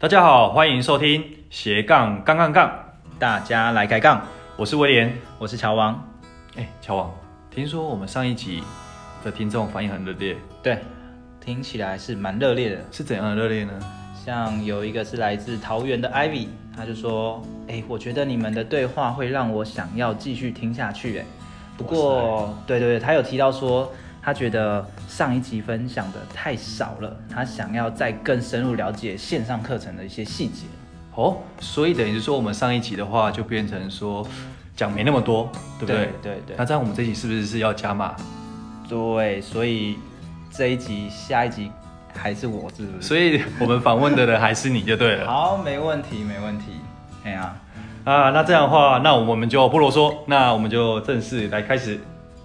[0.00, 2.72] 大家好，欢迎收听斜杠杠杠杠，
[3.18, 4.24] 大家来开杠。
[4.56, 6.02] 我是威廉，我是乔王。
[6.56, 7.14] 哎，乔王，
[7.50, 8.62] 听说我们上一集
[9.22, 10.78] 的听众反应很热烈，对，
[11.38, 12.78] 听起来是蛮热烈的。
[12.90, 13.72] 是怎样的热烈呢？
[14.24, 21.24] 像有一个是来自桃园的 Ivy，他就说：“哎，我觉得你们的对话会让我想要继续听下去。”哎，
[21.76, 23.92] 不过，对对对，他有提到说。
[24.22, 30.66] 他觉得上一集分享的太少了，他想要再更深入了解线上课程的一些细节。
[31.14, 34.26] 哦，所以等于是说，我们上一集的话就变成说
[34.76, 35.96] 讲没那么多，对不对？
[35.96, 36.56] 对对对。
[36.56, 38.14] 那这样我们这一集是不是是要加码？
[38.88, 39.96] 对，所以
[40.50, 41.70] 这一集、下一集
[42.14, 43.08] 还是我，是不是？
[43.08, 45.26] 所以我们访问的人还是你就对了。
[45.26, 46.66] 好，没问题，没问题。
[47.24, 47.56] 哎呀，
[48.04, 51.98] 啊，那这样的话，那我们就不啰嗦，那我们就正式来开始。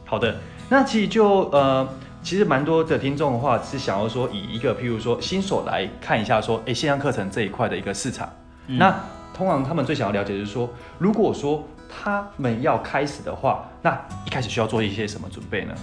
[0.06, 0.36] 好的。
[0.68, 1.88] 那其实就呃，
[2.24, 8.28] 其实蛮多的听众的话是想要说，以一个譬如说新手来看一下说，哎，线上课程这一块的一个市场。
[8.68, 9.00] 嗯、那
[9.32, 10.68] 通常他们最想要了解的就是说，
[10.98, 13.92] 如果说他们要开始的话，那
[14.26, 15.76] 一开始需要做一些什么准备呢？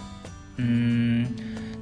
[0.56, 1.32] 嗯，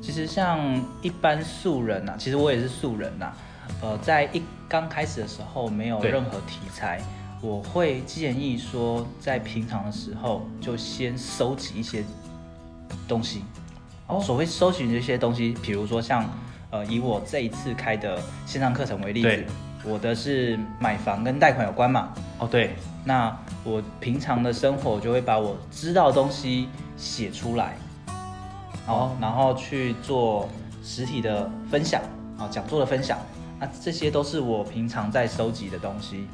[0.03, 0.61] 其实像
[1.01, 3.37] 一般素人呐、啊，其实我也是素人呐、啊，
[3.81, 7.01] 呃，在一刚开始的时候没有任何题材，
[7.41, 12.05] 我会建议说，在平常的时候就先收集一些。
[13.11, 13.43] 东西，
[14.07, 16.25] 哦，所谓搜寻这些东西，比如说像，
[16.71, 19.45] 呃，以我这一次开的线上课程为例子，
[19.85, 27.75] 我的是买房跟贷款有关嘛，哦，对，那我平常的生活就会把我知道的东西写出来，
[28.87, 30.49] 哦，然后去做
[30.85, 32.01] 实体的分享，
[32.39, 33.19] 啊，讲座的分享，
[33.59, 36.27] 那这些都是我平常在收集的东西，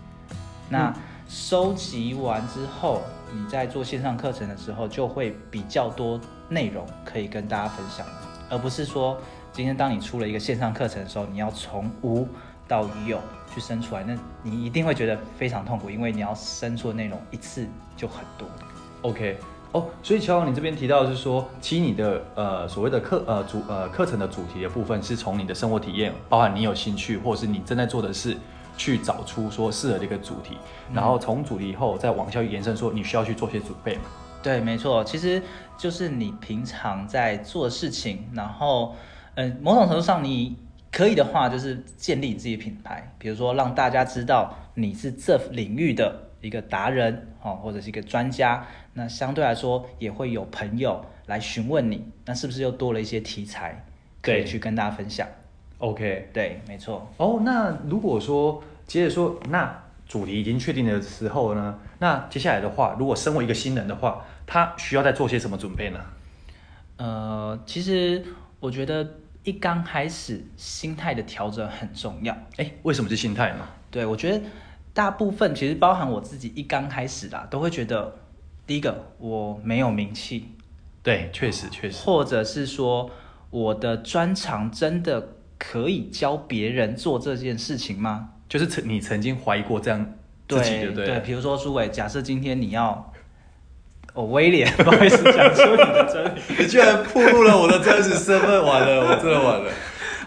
[0.68, 0.94] 那
[1.28, 6.20] 收集完之后，你在做线上课程的时候就会比较多。
[6.48, 8.06] 内容可以跟大家分享，
[8.48, 9.18] 而不是说
[9.50, 12.24] 今天当你出了一个线上课程的时候，你要从无
[12.68, 13.18] 到有
[13.52, 18.46] 去生出来，那你一定会觉得非常痛苦，因为你要生出的内容一次就很多。
[19.02, 19.36] OK，
[19.72, 28.36] 哦，所以乔王，你这边提到的是说，其实你的呃所谓的课呃主呃课程的主题的部分，是从你的生活体验，包含你有兴趣，或者是你正在做的事，
[28.76, 30.56] 去找出说适合的一个主题，
[30.92, 34.02] 然后从主题以后再往下延伸，说你需要去做些准备嘛。
[34.42, 35.42] 对，没错，其实
[35.76, 38.94] 就是你平常在做的事情，然后，
[39.34, 40.56] 嗯、呃，某种程度上，你
[40.92, 53.84] 可以的话，就是建立你自己的品牌，比如说让大家知道你是这领域的一个达人，哦，或者是一个专家，那相对来说也会有朋友来询问你，那是不是又多了一些题材
[54.22, 55.26] 可以去跟大家分享
[55.78, 57.10] ？OK，对，没错。
[57.16, 66.00] 哦，那如果说接着说，那主题已经确定的时候呢，那接下来的话，如果身为一个新人的话，他需要再做些什么准备呢？
[66.96, 68.24] 呃，其实
[68.60, 69.06] 我觉得
[69.42, 72.36] 一刚开始心态的调整很重要。
[72.56, 73.68] 哎，为什么是心态呢？
[73.90, 74.44] 对，我觉得
[74.94, 78.16] 大部分其实包含我自己一刚开始啦，都会觉得
[78.66, 80.48] 第一个我没有名气，
[81.02, 83.10] 对，确实确实，或者是说
[83.50, 88.30] 我的专长真的可以教别人做这件事情吗？
[88.48, 90.14] 就是曾你曾经怀疑过这样
[90.48, 93.12] 自己的，对对，比如说苏伟，假设今天你要。
[94.14, 99.70] 哦，威廉， 不好意思，讲出你的真名，你居然暴露了我的真实身份，完了，我真的完了。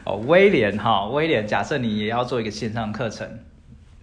[0.04, 3.28] 哦，威廉哈，威廉，假设你也要做一个线上课程，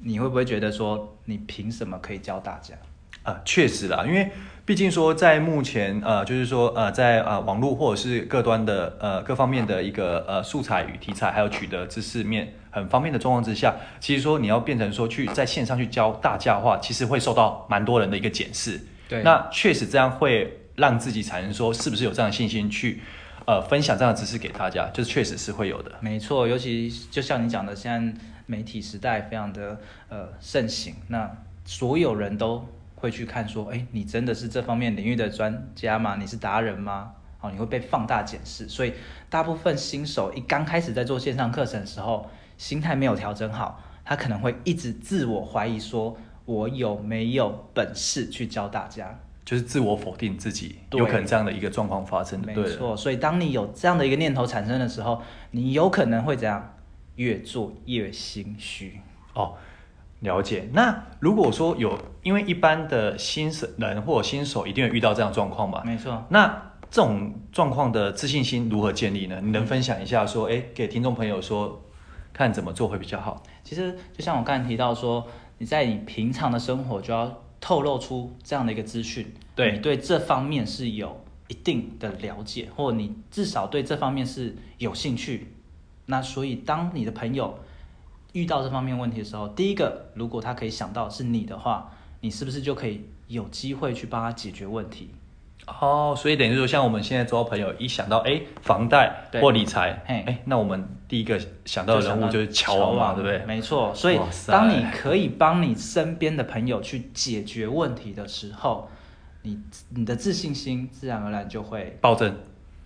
[0.00, 2.74] 你会不会觉得说，你凭什么可以教大家？
[3.22, 4.28] 啊，确实啦，因为
[4.66, 18.80] 毕竟说在目前呃，就是说呃，在呃网络或者是各端的呃各方面的一个呃素材与题材，还有取得知识面很方便的状况之下，其实说你要变成说去在线上去教大家的话，其实会受到蛮多人的一个检视。
[19.08, 23.00] 对，那确实这样会让自己产生说，是不是有这样的信心去，
[23.44, 25.92] 呃，分享这样的知识给大家，就是确实是会有的。
[26.00, 29.78] 没错，尤其就像你讲的，现在媒体时代非常的
[30.08, 31.30] 呃盛行，那
[31.64, 36.16] 所有人都会去看说，哎，你真的是这方面领域的专家吗？
[36.18, 37.12] 你是达人吗？
[37.40, 38.92] 哦，你会被放大检视，所以
[39.30, 46.16] 大部分新手一刚开始在做线上课程的时候，心态没有调整好，他可能会一直自我怀疑说。
[46.46, 49.18] 我有没有本事去教大家？
[49.44, 52.54] 就是自我否定自己，有可能这样的一个状况发生的。
[52.54, 55.20] 没错，所以当你有这样的一个念头产生的时候，
[55.50, 56.74] 你有可能会怎样？
[57.16, 59.00] 越做越心虚。
[59.34, 59.54] 哦，
[60.20, 60.68] 了解。
[60.72, 65.82] 那如果说有，因为一般的新手人或者新手一定会遇到这样状况吧？
[65.84, 66.24] 没错。
[66.28, 69.40] 那这种状况的自信心如何建立呢？
[69.42, 71.82] 你能分享一下说，哎，给听众朋友说，
[72.32, 73.42] 看怎么做会比较好？
[73.62, 75.26] 其实就像我刚才提到说。
[75.58, 85.54] 你在你平常的生活就要透露出这样的一个资讯，对你对这方面是有一定的了解，或者你至少对这方面是有兴趣。
[86.04, 87.58] 那所以当你的朋友
[88.36, 91.90] 遇到这方面问题的时候，第一个，如果他可以想到是你的话，
[92.20, 95.10] 你是不是就可以有机会去帮他解决问题？
[95.66, 103.42] 哦，所以等于说，像我们现在周遭朋友一想到哎，房贷或理财，哎，那我们第一个想到的人物就是乔王嘛，对不对？
[103.46, 103.90] 没错。
[103.94, 108.90] 所以当你可以帮你身边的朋友去解决问题的时候，
[109.42, 109.58] 你
[109.94, 112.36] 你的自信心自然而然就会暴增，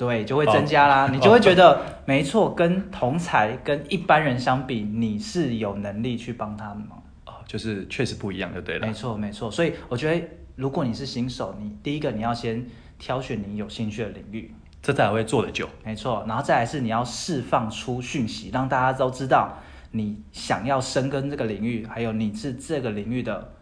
[0.07, 1.09] 对，就会增加啦。
[1.13, 6.97] 你就会觉得没错，跟同才跟一般人相比，你是有能力去帮他们吗？
[7.27, 8.87] 哦，就是确实不一样，就对了。
[8.87, 9.51] 没错，没错。
[9.51, 10.27] 所以我觉得。
[10.57, 12.67] 如果你是新手，你第一个你要先
[12.99, 14.53] 挑选你有兴趣的领域，
[14.83, 15.67] 这才会做得久。
[15.83, 19.57] 没错，然后再来是你要释放出讯息，让大家都知道
[19.93, 23.53] 你想要深耕这个领域，还有你是这个领域的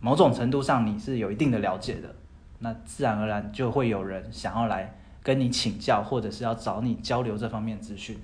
[0.00, 2.12] 某种程度上你是有一定的了解的，
[2.58, 4.97] 那自然而然就会有人想要来
[5.28, 8.18] 跟你请教，或者是要找你交流这方面资讯。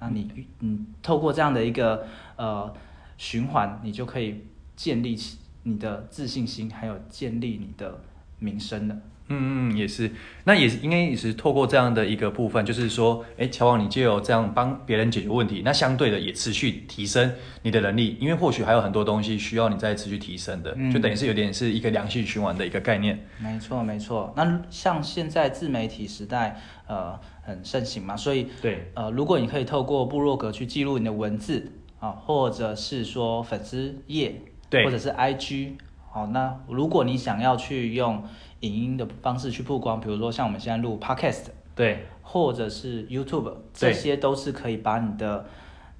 [0.00, 0.28] 那你
[0.58, 2.74] 嗯，透过这样的一个呃
[3.16, 4.44] 循环，你就可以
[4.74, 5.38] 建立起。
[5.62, 8.00] 你的自信心，还有建立你的
[8.40, 9.00] 名声的。
[9.28, 10.10] 嗯嗯，也是，
[10.44, 17.32] 那也是应该也是透过这样的一个部分，就是说，哎，乔王，你就有这样帮别人解决问题，那相对的也持续提升
[17.62, 23.26] 你的能力，因为或许还有很多东西需要你再持续提升的，嗯、就等于是有点是一个良性循环的一个概念。
[23.38, 34.42] 没错没错，那像现在自媒体时代，呃，很盛行嘛，所以对，呃，如果你可以透过部落格去记录你的文字啊，或者是说粉丝页。
[34.68, 35.74] 对，或者是 IG，
[36.10, 38.24] 好，那如果你想要去用
[38.60, 45.46] 影音的方式去曝光，比如说像我们现在录 Podcast，对，或者是 YouTube，这些都是可以把你的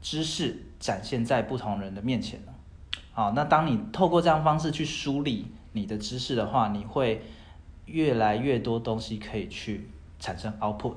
[0.00, 2.52] 知识展现在不同人的面前的。
[3.12, 7.22] 好，那当你透过这样方式去梳理你的知识的话，你会
[7.86, 9.88] 越来越多东西可以去
[10.18, 10.94] 产生 output。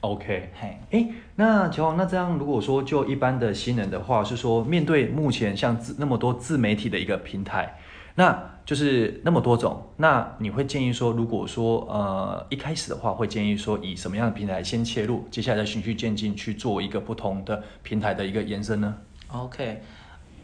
[0.00, 7.78] OK，嘿，哎，那乔王，那这样如果说就一般的新人的话，是说面对目前像自那么多自媒体的一个平台，
[8.16, 18.94] 那就是那么多种，那你会建议说，如果说呃一开始的话，会建议说以什么样的平台先切入，接下来再循序渐进去做一个不同的平台的一个延伸呢
[19.32, 19.82] ？OK，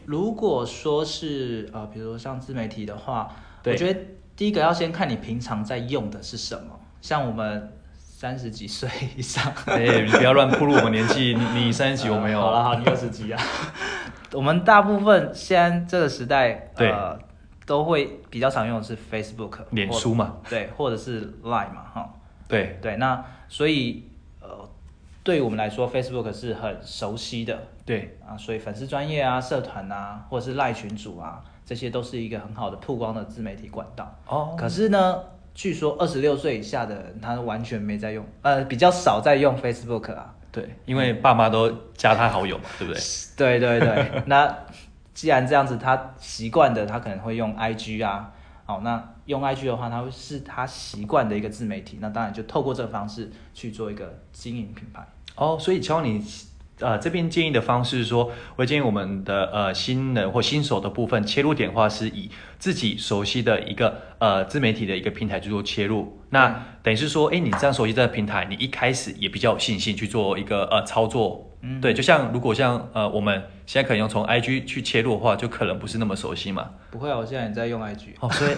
[0.05, 3.33] 如果说是呃，比如说像自媒体的话，
[3.63, 3.99] 我觉得
[4.35, 7.73] 第一个要先看你平常在用的是什么，像我们。
[8.21, 8.87] 三十几岁
[9.17, 11.33] 以上， 哎、欸，你不要乱暴露我们年纪。
[11.33, 12.39] 你你三十几，我没有。
[12.39, 13.41] 好了，好，你二十几啊。
[14.33, 17.17] 我们大部分现在这个时代，对呃，
[17.65, 22.13] 都会比较常用的是 Facebook，脸书嘛，对，或者是 Line 嘛，哈。
[22.47, 24.03] 对对，那所以
[24.41, 24.69] 呃，
[25.23, 27.57] 对我们来说，Facebook 是很熟悉的。
[27.85, 34.13] 对啊，所以粉丝专业啊、社团啊，或者是 Line 群组啊，这些都是一个很好的曝光的自媒体管道。
[34.27, 34.55] 哦。
[34.57, 35.23] 可是呢？
[35.53, 40.33] 据说二十六岁以下的人，他完全没在用，呃，比较少在用 Facebook 啊。
[40.49, 43.01] 对，因为爸妈都加他好友嘛，对不对？
[43.35, 44.23] 对对对。
[44.27, 44.47] 那
[45.13, 48.31] 既然这样子，他习惯的，他可能会用 IG 啊。
[48.65, 55.05] 好，那用 IG 的话，他会是他习惯的一个自媒体，那当然就透过这个方式去做一个经营品牌。
[55.35, 56.23] 哦，所以乔你。
[56.81, 62.29] 呃，这边建议的方式是说，我建议我们的呃新人或新手的部分切入点的话，是以
[62.59, 66.19] 自己熟悉的一个呃自媒体的一个平台去做切入。
[66.29, 71.47] 那等于是说，哎，你这样熟悉这个平台，你一开始也比较有信心去做一个呃操作。
[71.63, 76.69] 嗯，对，就像如果像呃我们现在可能用从 IG 去切入的话，就可能不是那么熟悉嘛。
[76.89, 78.07] 不会啊，我现在也在用 IG。
[78.19, 78.51] 哦，所以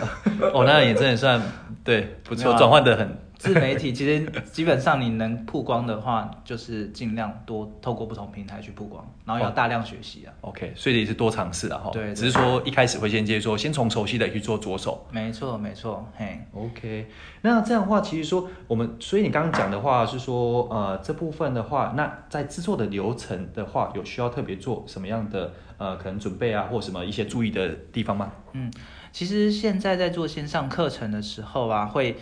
[0.54, 1.42] 哦，那也真的算
[1.84, 3.18] 对，不错，转换的很。
[3.44, 10.32] 自媒体其实基本上你能曝光的话，就是尽量多透过不同平台去曝光，然后要大量学习啊。
[10.40, 11.90] OK，所以也是多尝试啊哈。
[11.92, 15.06] 对，对，只是说一开始会先接触，先从熟悉的去做着手。
[15.12, 16.10] 没错，没错。
[16.16, 17.06] 嘿，OK。
[17.42, 28.32] 那这样的话，其实说我们，所以你刚刚讲的话是说，呃，这部分的话，那在制作的流程的话，有需要特别做什么样的呃，可能准备啊，或什么一些注意的地方吗？
[28.54, 28.72] 嗯，
[29.12, 32.16] 其实现在在做线上课程的时候啊，会。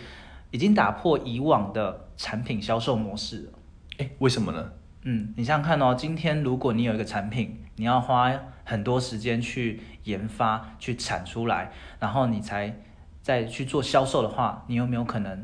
[0.52, 3.52] 已经打破以往的产品销售模式了，
[3.98, 4.72] 诶，为什么呢？
[5.04, 8.30] 嗯，你想想看哦，今天如果你有一个产品，你要花
[8.64, 12.78] 很多时间去研发、去产出来，然后你才
[13.22, 15.42] 再去做销售的话，你有没有可能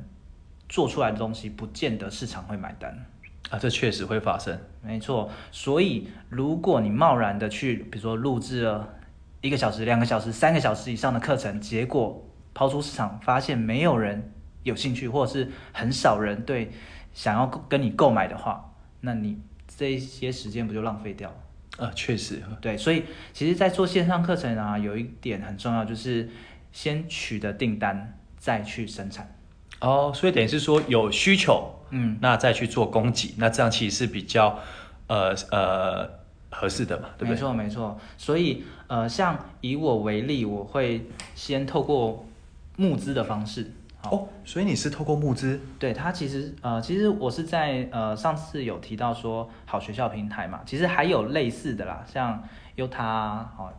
[0.68, 3.06] 做出来的东西不见得市场会买单？
[3.50, 4.56] 啊，这确实会发生。
[4.82, 8.86] 没错，所以如果你贸然的去，比如说录制了
[9.40, 12.22] 一个小时、两个小时、三个小时以上的课程，结果
[12.52, 14.34] 抛出市场，发现没有人。
[14.62, 16.70] 有兴趣，或者是很少人对
[17.12, 19.38] 想要跟你购买的话，那你
[19.76, 21.86] 这些时间不就浪费掉了？
[21.86, 26.28] 啊，确实，对，所以其实，在做线上课程啊，有一点很重要，就是
[26.72, 29.32] 先取得订单，再去生产。
[29.80, 34.58] 哦，所以等于是说有需求，嗯，那再去做供给，那这样其实是比较，
[35.06, 36.10] 呃呃，
[36.50, 37.30] 合适的嘛，对不对？
[37.30, 38.00] 没错没错。
[38.16, 42.26] 所以呃，像以我为例，我会先透过
[42.74, 43.72] 募资的方式。
[44.04, 45.60] 哦，所以你是透过募资？
[45.78, 52.42] 对，它其实呃，其实我是在呃上次有提到说好学校平台嘛，其实还有类似的啦，像
[52.76, 53.02] Yotta
[53.56, 53.72] 哦。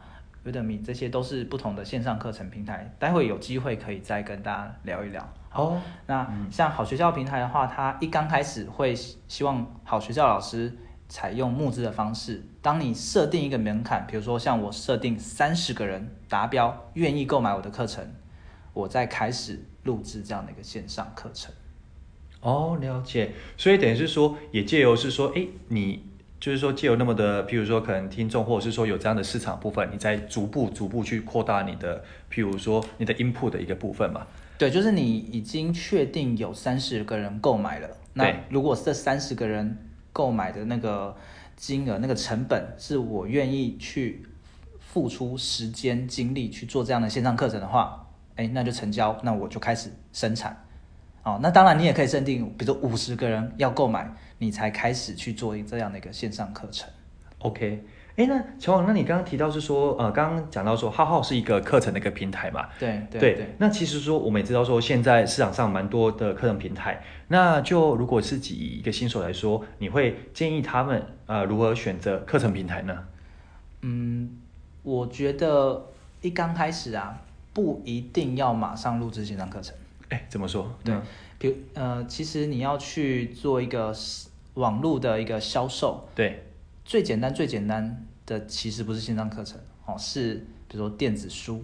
[0.45, 5.21] Udemy 这些都是不同的线上课程平台，待会有机会可以再跟大家聊一聊。
[5.49, 10.73] 好，oh, 那像好学校平台的话，它一刚开始会希望好学校老师
[11.09, 12.41] 采用募资的方式。
[12.61, 18.09] 当你设定一个门槛，比如说像我设定三十个人达标，愿意购买我的课程，
[18.73, 21.53] 我再开始录制这样的一个线上课程。
[22.41, 23.31] 哦，oh, 了解。
[23.57, 26.03] 所以等于是说，也借由是说，哎，你。
[26.39, 34.25] 就是说，借由那么的，譬如说，可能听众，或者是说有这样的市场部分，你再逐步、逐步去扩大你的，譬如说你的 input 的一个部分嘛。
[34.57, 39.77] 对，就是你已经确定有三十个人购买了，对那如果这三十个人
[40.13, 41.13] 购买的那个
[41.57, 44.25] 金额、那个成本是我愿意去
[44.79, 48.07] 付出时间、精力去做这样的线上课程的话，
[48.39, 50.55] 哎，那就成交，那我就开始生产。
[51.23, 54.09] 哦，那当然你也可以认定，比如说五十个人要购买。
[54.41, 56.89] 你才开始去做这样的一个线上课程
[57.39, 57.83] ，OK？
[58.15, 62.69] 哎，那乔王，那你刚刚提到是说，呃，刚刚讲到说，浩浩是一个课程的一个平台嘛？
[62.79, 63.55] 对对对，对。
[63.57, 72.97] 那其实说，我们也知道说，现在市场上蛮多的课程平台，那就如果是以一个新手来说，你会建议他们呃如何选择课程平台呢？
[73.81, 74.37] 嗯，
[74.83, 75.85] 我觉得
[76.21, 77.21] 一刚开始啊，
[77.53, 79.75] 不一定要马上录制线上课程。
[80.09, 80.71] 哎，怎么说？
[80.83, 80.95] 对，
[81.37, 83.93] 比如呃，其实你要去做一个。
[84.55, 86.43] 网络的一个销售，对，
[86.83, 90.33] 最简单最简单的其实不是线上课程哦，是
[90.67, 91.63] 比如说电子书，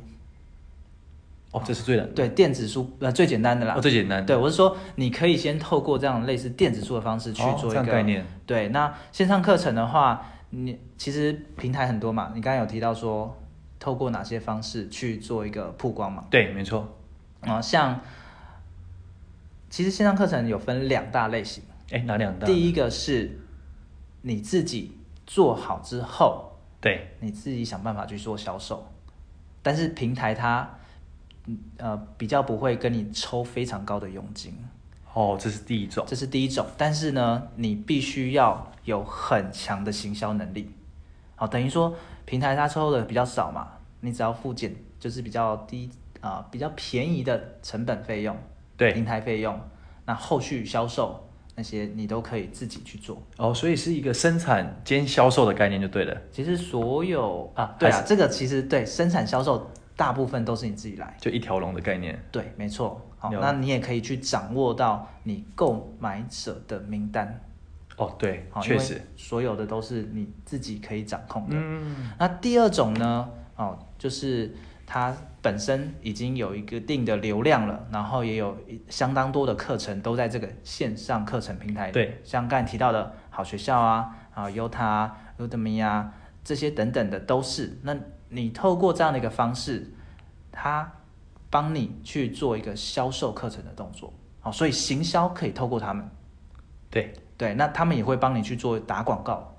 [1.52, 13.36] 哦，这是最难的，对，电子书呃最简单的啦，哦，最简单的，对，我是说你可以先透过这样类似电子书的方式去做一个、哦、概念，对，那线上课程的话，你其实平台很多嘛，你刚才有提到说
[13.80, 16.26] 透过哪些方式去做一个曝光嘛？
[16.30, 16.96] 对，没错，
[17.42, 18.00] 啊、哦，像
[19.70, 21.64] 其实线上课程有分两大类型。
[21.92, 22.48] 哎，哪两大？
[22.48, 23.40] 第一个是
[24.22, 26.52] 你自己做好之后，
[26.82, 28.92] 对，你自己想办法去做销售，
[29.62, 30.68] 但是平台它，
[31.78, 34.58] 呃，比较不会跟你抽非常高的佣金。
[35.14, 36.04] 哦，这是第一种。
[36.08, 40.72] 这是第一种，但是呢，你必须要有很强的行销能力。
[41.36, 43.68] 好，等于说平台它抽的比较少嘛，
[44.02, 45.90] 你只要付减，就是比较低
[46.22, 48.36] 啊，呃，比较便宜的成本费用，
[48.76, 49.60] 对，平台费用，
[50.06, 51.22] 那后续销售。
[51.58, 56.14] 那些你都可以自己去做哦，所以是一个生产兼销售的概念就对了。
[56.30, 62.22] 其实所有啊，对啊，这个其实对生产销售大部分都是你自己来，就一条龙的概念。
[62.30, 63.02] 对，没错。
[63.18, 67.42] 好，那你也可以去掌握到你购买者的名单。
[67.98, 71.56] 哦，对，好，确实，所有的都是你自己可以掌控的。
[71.58, 72.12] 嗯。
[72.20, 73.30] 那第二种呢？
[73.56, 74.56] 哦，就是。
[74.88, 75.12] 它
[75.42, 78.56] 本身已经有一个定的流量了，然后也有
[78.88, 81.90] 相当多的课程都在这个线上课程平台。
[81.90, 87.80] 对，像刚才提到的好学校啊，啊，Yotta 啊，Udemy 啊，这些等等的都是。
[87.82, 87.98] 那
[88.30, 89.92] 你透过这样的一个方式，
[90.52, 90.94] 它
[91.50, 94.14] 帮你去做一个销售课程的动作。
[94.40, 96.08] 好，所以行销可以透过他们。
[96.92, 99.56] 对对，那他们也会帮你去做打广告。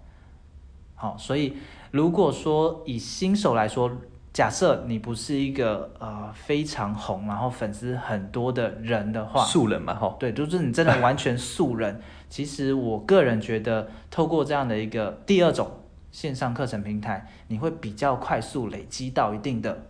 [0.95, 1.57] 好，所以
[1.91, 3.91] 如果说以新手来说，
[4.33, 12.01] 假设你不是一个呃非常红，然后粉丝很多的人的话，素人嘛，哈，对，就是你真的完全素人。
[12.29, 15.71] 其实我个人觉得，透过这样的一个第二种
[16.11, 19.87] 线上课程平台，你会比较快速累积到一定的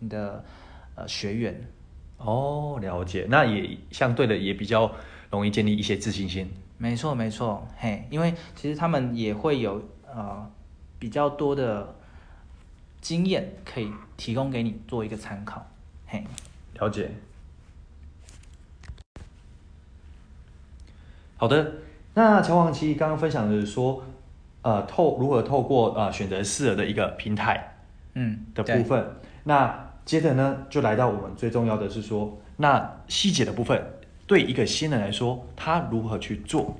[0.00, 0.44] 你的
[0.96, 1.68] 呃学员。
[2.18, 3.26] 哦，了解。
[3.28, 4.90] 那也相对的也比较
[5.30, 6.50] 容易建立一些自信心。
[6.78, 10.50] 没错，没错，嘿，因为其实他们也会有呃
[10.98, 11.94] 比较多的。
[12.98, 15.64] 经验可以提供给你做一个参考，
[16.08, 16.24] 嘿，
[16.74, 17.08] 了解。
[21.36, 21.74] 好的，
[22.14, 24.02] 那乔王其实刚刚分享的是说，
[24.62, 27.76] 呃，透如何透过呃选择适合的一个平台，
[28.14, 29.00] 嗯的部分。
[29.00, 33.80] 嗯、那接着呢，就来到我们最重要的是说，那细节的部分，
[34.26, 36.76] 对一个新人来说，他如何去做？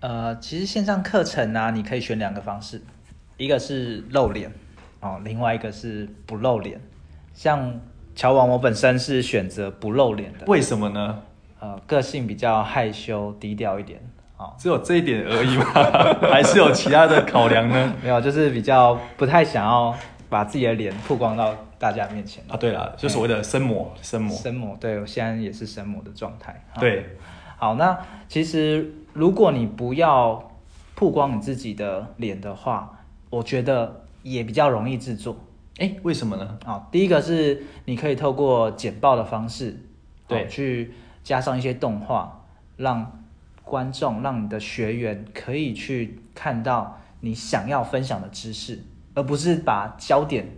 [0.00, 2.82] 呃，其实线上课程呢、啊，你可以选两个方式，
[3.36, 4.52] 一个是露脸。
[5.00, 6.80] 哦，另外一个是不露脸，
[7.32, 7.80] 像
[8.16, 10.44] 乔王，我本身是选择不露脸的。
[10.46, 11.22] 为什么呢？
[11.60, 14.00] 呃，个性比较害羞低调一点。
[14.36, 15.64] 哦，只有这一点而已吗？
[16.30, 17.94] 还是有其他的考量呢？
[18.02, 19.96] 没有，就是比较不太想要
[20.28, 22.42] 把自己的脸曝光到大家面前。
[22.48, 24.76] 啊，对了，就所谓的生模，生模，生模。
[24.80, 26.64] 对，我现在也是生模的状态。
[26.80, 27.16] 对，
[27.56, 30.52] 好，那其实如果你不要
[30.94, 32.98] 曝光你自己的脸的话，
[33.30, 35.36] 我觉得也比较容易制作。
[35.78, 36.58] 哎，为什么呢？
[36.64, 39.78] 啊、哦，第一个是你可以透过简报的方式，
[40.26, 40.92] 对，哦、去
[41.22, 42.44] 加上一些动画，
[42.76, 43.22] 让
[43.62, 48.82] 观众、让你的学员可以去看到你想要分享的知识，
[49.14, 50.48] 而不是把焦点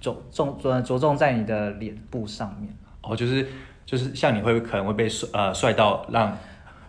[0.00, 2.74] 着重着着重在你的脸部上面。
[3.02, 3.46] 哦，就是
[3.84, 6.36] 就是像你会可能会被帅呃帅到让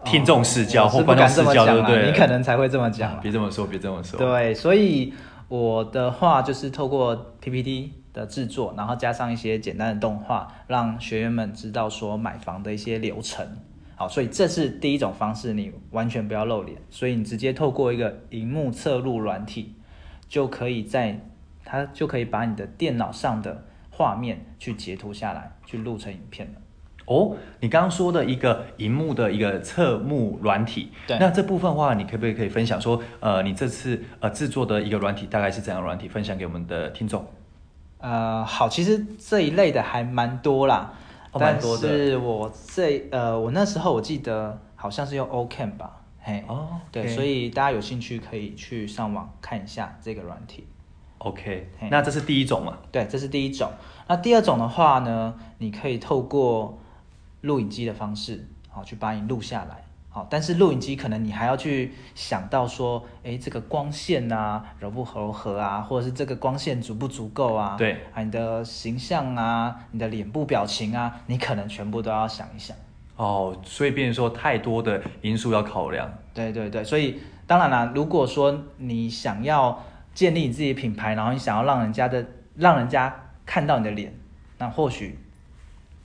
[0.04, 2.08] 听众失焦、哦、或观众失焦，对不对？
[2.08, 3.20] 你可能才会这么讲、啊。
[3.22, 4.18] 别这么说，别这么说。
[4.18, 5.14] 对，所以。
[5.52, 13.46] 我的话就是透过 PPT 的制作，然后加上一些简单的动画，让学员们知道说买房的一些流程。
[13.98, 19.76] 好，所以这是第一种方式，你完全不要露脸，所以你直接透过一个荧幕侧录软体，
[20.30, 21.20] 就可以在
[21.72, 26.60] 它就可以把你的电脑上的画面去截图下来，去录成影片了。
[27.06, 37.26] 哦，你刚刚说的一个荧幕的一个侧幕软体，对，那这部分的话，你可不可以可以分享说，呃，你这次呃制作的一个软体大概是怎样的软体，分享给我们的听众？
[38.00, 40.94] 呃，好，其实这一类的还蛮多啦，
[41.32, 50.68] 哦、蛮多是我这呃，我那时候我记得好像是用 Ocam 吧，嘿，哦，对，所以大家有兴趣可以去上网看一下这个软体。
[51.24, 52.80] OK，那这是第一种嘛？
[52.92, 53.70] 对，这是第一种。
[54.08, 56.80] 那第二种的话呢，你可以透过
[57.42, 67.76] 录影机的方式，好，去把你录下来，好，但是录影机可能你还要去想到说，哎，这个光线啊，柔不柔和啊，或者是这个光线足不足够啊？
[67.78, 72.76] 对，啊，你的形象啊，你的脸部表情啊，你可能全部都要想一想。
[73.16, 76.12] 哦，所以变成说太多的因素要考量。
[76.34, 82.26] 对对对，所以当然啦，如果说你想要建立你自己的品牌，然后你想要让人家的
[82.56, 84.14] 让人家看到你的脸，
[84.58, 85.18] 那或许。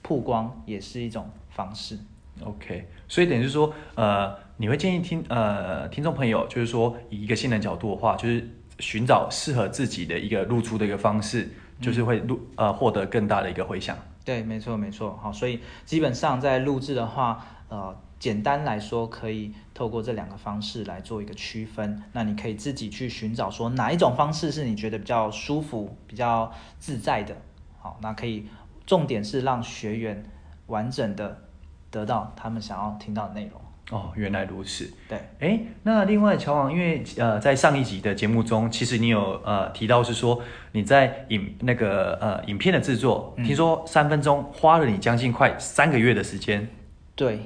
[0.03, 1.99] 曝光也是一种方式
[2.41, 8.49] ，OK，所以等于是说，呃，你会建议听呃听众朋友，就是说以一个新人角度的话，就是
[8.79, 13.97] 寻找适合自己的一个露出的一个方式，嗯、就是会录呃获得更大的一个回响。
[14.23, 22.03] 对，没错没错，好，所以基本上在录制的话，呃，简单来说可以透过这两个方式来做一个区分。
[22.13, 27.35] 那你可以自己去寻找说哪一种方式是你觉得比较舒服、比较自在的，
[27.79, 28.47] 好，那可以。
[28.85, 30.23] 重点是让学员
[30.67, 31.43] 完整的
[31.91, 33.59] 得到他们想要听到的内容。
[33.91, 34.89] 哦，原来如此。
[35.09, 46.65] 对，哎，那另外乔王，因为呃，在上一集的节目中，其实你有呃提到是说你在影那个呃影片的制作，嗯、听说三分钟花了你将近快三个月的时间。
[47.13, 47.41] 对，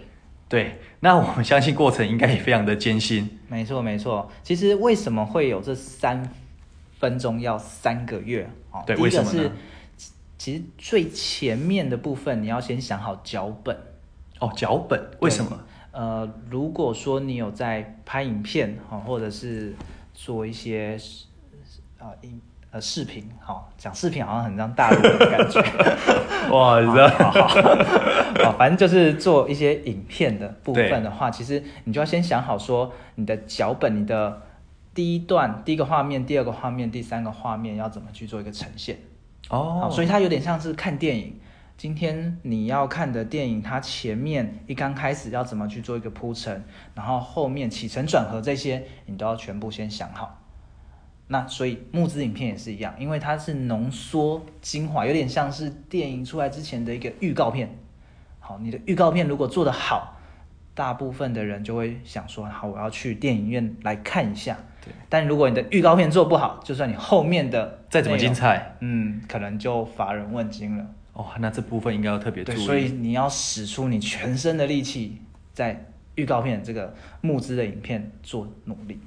[0.52, 3.40] 对，那我们相信过程应该也非常的艰辛。
[3.48, 4.30] 没错，没错。
[4.44, 6.30] 其实为什么会有这三
[7.00, 8.50] 分钟要三个月？
[8.70, 9.50] 哦，对，为什么呢？
[10.38, 13.78] 其实最前面的部分，你要先想好脚本。
[14.42, 15.58] 哦，脚本为什么？
[15.94, 19.74] 呃，如果说你有在拍影片哈，或者是
[20.14, 20.98] 做一些
[21.98, 25.60] 啊影呃视频，好，讲视频好像很像大陆的感觉。
[26.56, 27.06] 哇，你知道？
[28.46, 34.42] 啊，反正就是做一些影片的部分的话，其实你就要先想好说你的脚本，你的
[34.94, 38.98] 第一段、第一个画面、第二个画面、第三个画面要怎么去做一个呈现。
[39.50, 39.92] 哦，oh.
[39.92, 41.40] 所以它有点像是看电影。
[41.78, 50.41] 今天你要看的电影，它前面一刚开始要怎么去做一个铺陈，然后后面起承转合这些，你都要全部先想好。
[51.32, 57.74] 那所以募资影片也是一样，因为它是浓缩精华，有点像是电影出来之前的一个预告片。
[58.42, 60.20] 好，你的预告片如果做得好，
[60.74, 64.58] 大部分的人就会想说，好，我要去电影院来看一下。
[64.84, 70.86] 对，但如果你的预告片做不好，就算你后面的再怎么精彩，嗯，可能就乏人问津了。
[71.14, 72.56] 哦，那这部分应该要特别注意。
[72.58, 75.22] 所以你要使出你全身的力气，
[75.54, 79.00] 在预告片这个募资的影片做努力。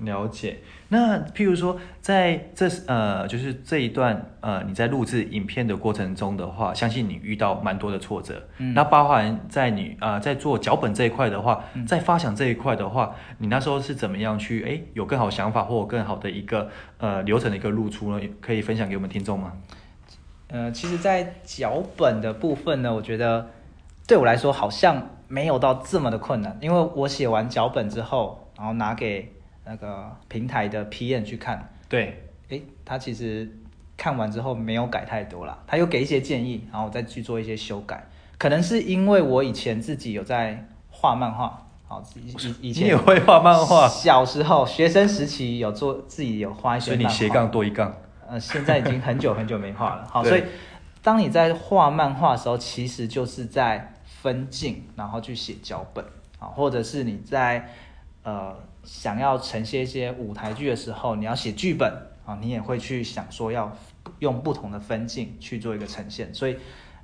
[0.00, 0.58] 了解，
[0.90, 8.48] 那譬如说，在这呃，就是这一段呃，你在录制影片的过程中的话，相信你遇到蛮多的挫折。
[8.58, 18.24] 嗯，那包含在你啊、呃，在做脚本这一块的话，嗯、在发想这一块的话，你那时候是怎么样去哎，有更好想法或更好的一个呃流程的一个露出呢？
[18.40, 19.52] 可以分享给我们听众吗？
[20.46, 23.50] 呃，其实，在脚本的部分呢，我觉得
[24.06, 29.32] 对我来说好像没有到这么的困难，因为我写完脚本之后，然后拿给。
[29.70, 33.46] 那个平台的 PM 去看，对，诶，他其实
[33.98, 38.06] 看完之后没有改太多啦，他又给一些建议，然后我再去做一些修改。
[38.38, 47.94] 可能是因为我以前自己有在画漫画，好，以以前 你也会画漫画，小时候学生时期有做自己有画一些漫画，所以你斜杠多一杠，
[48.26, 50.44] 呃，现在已经很久很久没画了， 好，所以
[51.02, 56.02] 当你在画漫画的时候，其实就是在分镜，然后去写脚本，
[56.38, 57.68] 啊，或者是你在
[58.22, 58.56] 呃。
[58.88, 61.92] 想要呈现一些舞台剧的时候，你要写剧本
[62.24, 63.70] 啊，你也会去想说要
[64.20, 66.32] 用不同的分镜去做一个呈现。
[66.32, 66.56] 所以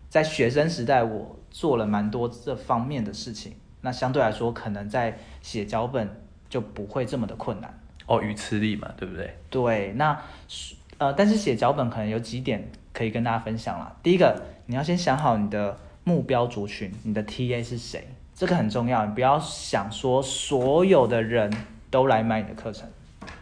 [0.09, 3.53] 在学生时代，我做了蛮多这方面的事情。
[3.83, 6.09] 那相对来说，可能在写脚本
[6.49, 7.79] 就不会这么的困难。
[8.07, 9.37] 哦，鱼吃力嘛，对不对？
[9.51, 10.18] 对，那
[10.97, 13.94] 呃，但是写脚本可能有几点可以跟大家分享啦。
[14.03, 19.05] 第一个，你要先想好你的目标族群，你的 TA 是谁，这个很重要。
[19.05, 21.53] 你不要想说所有的人
[21.94, 22.88] 都来买你的课程，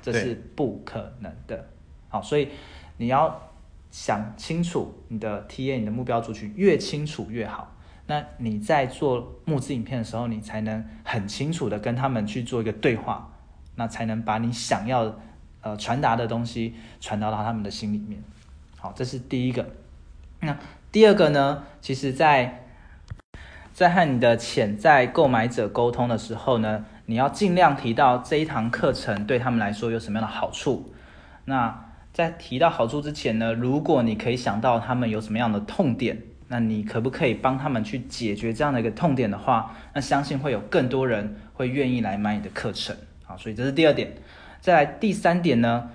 [0.02, 1.64] 这是不可能的。
[2.10, 2.50] 好，所以
[2.98, 3.48] 你要
[3.90, 7.74] 想清楚你的 TA，你的目标族群越清楚越好。
[8.08, 13.32] 那你在做募资影片的时候，你才能很清楚的跟他们去做一个对话，
[13.76, 15.18] 那才能把你想要
[15.62, 18.22] 呃传达的东西传达到他们的心里面。
[18.76, 19.66] 好，这是第一个。
[20.40, 20.58] 那
[20.90, 21.64] 第二个呢？
[21.80, 22.66] 其实在
[23.72, 30.94] 在和你的潜在购买者沟通的时候呢，你要尽量提到这一堂课程对他们来说有什么样的好处。
[31.44, 36.18] 那在提到好处之前呢，如果你可以想到他们有什么样的痛点。
[36.48, 42.96] 那你可不可以帮他们去解决这样的一个痛点的话，那相信会有更多人会愿意来买你的课程。
[43.25, 44.12] 好，所以这是第二点。
[44.61, 45.90] 再来第三点呢，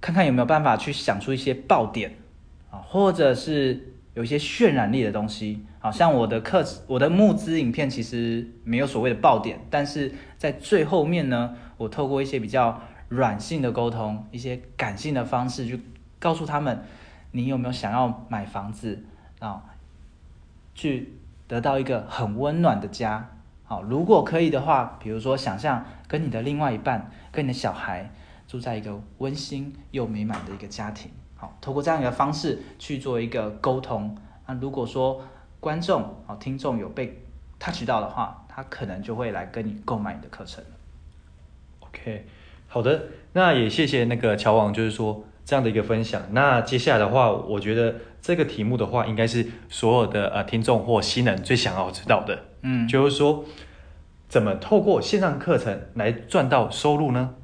[0.00, 2.16] 看看有没有办法去想出一些爆点
[2.70, 5.64] 啊，或者是有一些渲染力的东西。
[5.78, 10.12] 好，像我的课，我的募资影片其实没有所谓的爆点，但是
[10.44, 12.78] 在最后面呢，我透过一些比较
[13.08, 15.80] 软性的沟通，一些感性的方式去
[16.18, 16.84] 告诉他们，
[17.30, 19.06] 你有没有想要买房子
[19.38, 19.62] 啊？
[20.74, 21.14] 去
[21.48, 23.26] 得到一个很温暖的家，
[23.62, 28.10] 好，如果可以的话，比如说想象跟你的另外一半、跟你的小孩
[28.46, 34.14] 住在一个温馨又美满的一个家庭，好，透过这样一个方式去做一个沟通。
[34.46, 35.22] 那如果说
[35.58, 37.24] 观众啊、听众有被
[37.58, 40.62] touch 到的话，他可能就会来跟你购买你的课程。
[41.80, 42.26] OK，
[42.68, 45.24] 好的，那也谢谢那个乔王，就是说。
[45.46, 53.44] 这样的一个分享，那接下来的话，我觉得这个题目的话，应该是所有的呃听众或新人最想要知道的，嗯，就是说
[54.26, 57.34] 怎么透过线上课程来赚到收入呢？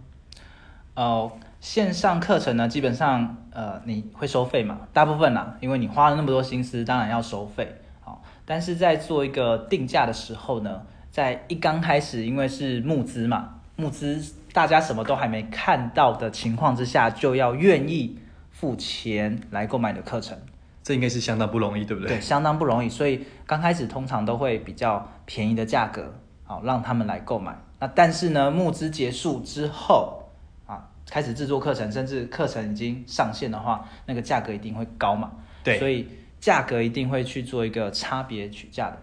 [0.94, 4.88] 哦，线上课程呢，基本上呃你会收费嘛？
[4.94, 7.82] 大部分啦，因为你花了那么多心思，当然要收费。
[8.00, 14.34] 好，但是在做一个定价的时候呢，在一刚开始，因为是募资嘛，募资。
[14.52, 18.18] 大家什么都还没看到的情况之下，就要愿意
[18.50, 20.36] 付钱来购买你的课程，
[20.82, 22.16] 这应该是相当不容易，对不对？
[22.16, 22.88] 对，相当不容易。
[22.88, 27.56] 所以刚开始通常都会比较便宜的价格，好让他们来购买。
[27.78, 30.28] 那但是呢，募资结束之后
[30.66, 35.30] 啊，开始制作课程，甚至课程已经上线的话，那个价格一定会高嘛？
[35.62, 36.08] 对，所以
[36.40, 38.98] 价格一定会去做一个差别取价的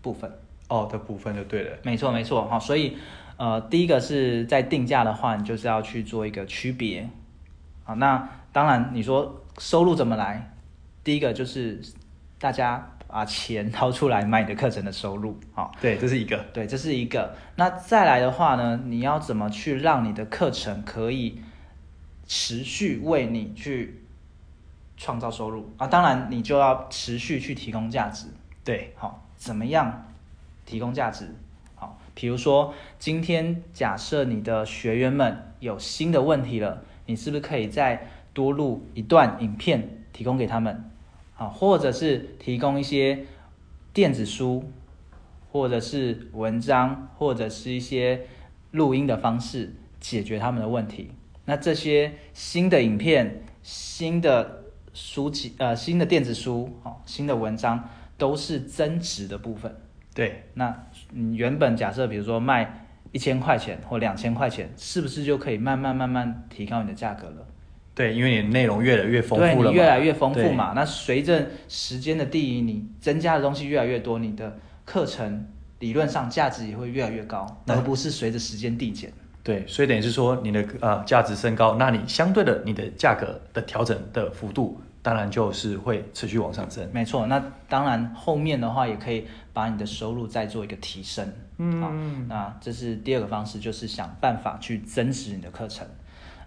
[0.00, 0.32] 部分。
[0.74, 1.78] 哦，的部分就对了。
[1.82, 2.48] 没错，没错。
[2.48, 2.96] 好，所以。
[3.36, 7.10] 呃，第一个是在定价的话，你就是要去做一个区别。
[7.82, 10.54] 好，那当然你说收入怎么来？
[11.02, 11.82] 第一个就是
[12.38, 15.36] 大家把钱掏出来买你的课程的收入。
[15.52, 16.38] 好，对，这是一个。
[16.52, 17.34] 对，这是一个。
[17.56, 21.40] 那再来的话呢，你要怎么去让你的课程可以
[22.28, 24.04] 持续为你去
[24.96, 25.88] 创造收入啊？
[25.88, 28.28] 当然，你就要持续去提供价值。
[28.62, 30.06] 对，好，怎么样
[30.64, 31.34] 提供价值？
[31.74, 40.90] 好比如说，今天假设你的学员们有新的问题了，你是不是可以再多录一段影片提供给他们？
[41.36, 43.24] 啊，或者是提供一些
[43.92, 44.70] 电子书，
[45.50, 48.26] 或者是文章，或者是一些
[48.70, 51.10] 录音的方式解决他们的问题。
[51.46, 59.76] 那这些新的影片、新的书籍、呃，新的电子书、哦，新的文章，都是增值的部分。
[60.14, 60.74] 对，那。
[61.16, 67.46] 你原本假设，比如说卖一千块钱或两千块钱，是不是就可以慢慢慢慢提高你的价格了？
[67.94, 69.62] 对，因为你内容越来越丰富了嘛。
[69.62, 70.72] 对，你越来越丰富嘛。
[70.74, 75.46] 那随着时间的递移，你增加的东西越来越多，你的课程
[75.78, 79.12] 理论上价值也会越来越高，而不是随着时间递减。
[79.44, 84.80] 对，所以等于是说你的呃价值升高，那你相对的你的价格的调整的幅度。
[85.04, 87.26] 当然就是会持续往上升，没错。
[87.26, 87.38] 那
[87.68, 91.30] 当然后面的话也可以把你的收入再做一个提升。
[91.58, 91.92] 嗯，好，
[92.26, 95.86] 那这是第二个方式，就是想办法去增值你的课程。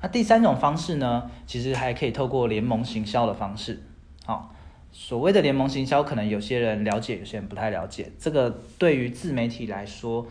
[0.01, 3.79] 那第三种方式呢，其实还可以透过联盟行销的方式。
[4.25, 4.55] 好，
[4.91, 8.11] 所谓的联盟行销，可能有些人了解，有些人不太了解。
[8.17, 10.25] 这个对于自媒体来说，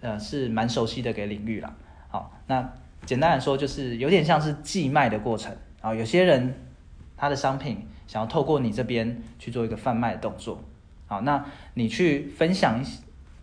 [0.00, 1.74] 呃，是蛮熟悉的一个领域啦。
[2.06, 2.72] 好，那
[3.04, 5.52] 简单来说，就是有点像是寄卖的过程。
[5.80, 6.54] 啊，有些人。
[7.22, 10.58] 他的商品想要透过你这边去做一个贩卖的动作，
[11.06, 12.84] 好，那你去分享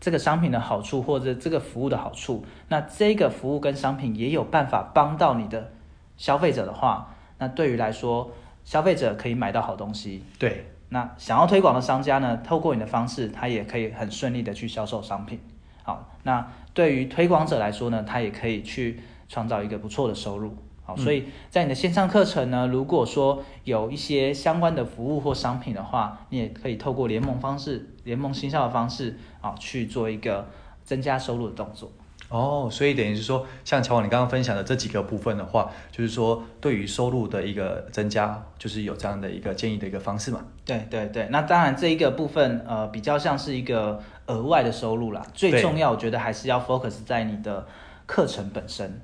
[0.02, 5.72] 这个商品的好处或者这个服务的好处，那这个服务跟商品也有办法帮到你的
[6.18, 8.30] 消费者的话，那对于来说，
[8.66, 10.26] 消费者可以买到好东西。
[10.38, 15.40] 对，那想要推广的商家呢，透过你的方式，他也可以很顺利的去销售商品。
[15.84, 20.54] 好，那对于推广者来说呢，他也可以去创造一个不错的收入。
[20.90, 30.48] 好，所以在你的线上课程呢，如果说有一些相关的服务或商品的话，你也可以透过联盟方式、联盟行销的方式啊，去做一个
[30.84, 31.92] 增加收入的动作。
[32.30, 40.42] 哦，所以等于是说，像乔王你刚刚分享的这几个部分的话，就是说对于收入的一个增加，就是有这样的一个建议的一个方式嘛？
[40.66, 47.68] 对对对，那当然这一个部分呃比较像是一个额外的收入啦，最重要我觉得还是要 focus 在你的
[48.08, 49.00] 课程本身。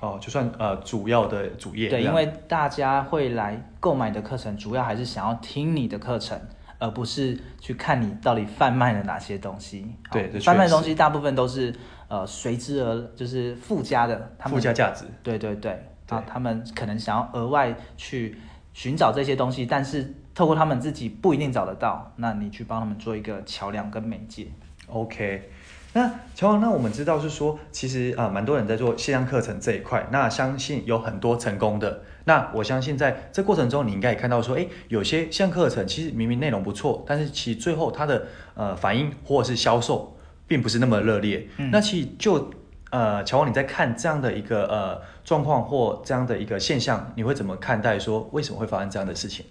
[0.00, 6.40] 哦，就算呃主要的主业，对，因为大家会来购买的课程，主要还是想要听你的课程，
[6.78, 9.92] 而不是去看你到底贩卖了哪些东西。
[10.12, 11.74] 对，贩卖的东西大部分都是
[12.06, 15.04] 呃随之而就是附加的，他们附加价值。
[15.22, 15.72] 对对对，
[16.08, 18.38] 啊，他们可能想要额外去
[18.72, 24.46] 寻找这些东西，但是透过他们自己不一定找得到，那你去帮他们做一个桥梁跟媒介。
[24.86, 25.50] OK。
[25.94, 30.06] 那乔王，那我们知道是说，其实啊，蛮多人在做线上课程这一块。
[30.12, 32.02] 那相信有很多成功的。
[32.24, 40.14] 那我相信在这过程中，你应该也看到说，诶，有些线上课程其实明明内容不错，但是其实最后它的呃反应或者是销售，
[40.46, 41.48] 并不是那么热烈。
[41.56, 42.50] 嗯、那其实就
[42.90, 47.98] 呃，乔王你在看这样的一个呃状况或这样的一个现象，你会怎么看待？
[47.98, 49.46] 说为什么会发生这样的事情？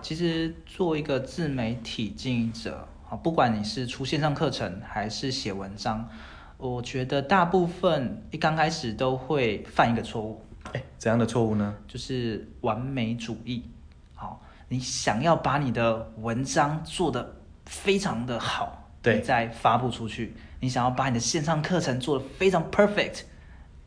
[0.00, 2.88] 其实做一个自媒体经营者。
[3.16, 6.08] 不管你是出线上课程还是写文章，
[6.56, 10.42] 我觉得大部分一刚开始都会犯一个错误。
[10.72, 11.74] 哎，怎样的错误呢？
[11.86, 13.64] 就是完美主义。
[14.14, 20.34] 好，你想要把你的文章做得非常的好，对，再发布出去。
[20.60, 23.22] 你想要把你的线上课程做得非常 perfect，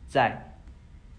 [0.06, 0.54] 再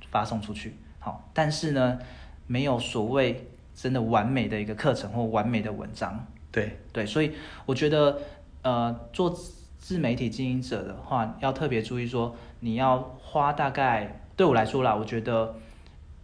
[0.10, 0.78] 发送出去。
[1.00, 2.00] 好，但是呢，
[2.46, 6.26] 没有所谓真的完美的一个课程或完美的文章。
[6.58, 7.34] 对对，所以
[7.68, 8.20] 我觉得，
[8.64, 9.30] 呃，做
[9.78, 15.54] 自媒体经营者的话，要特别注意说，你要花大概对我来说啦，我觉得，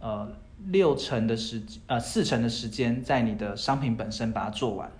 [0.00, 0.28] 呃，
[0.66, 4.90] 六成的时呃四成的时间在你的商品本身把它做完，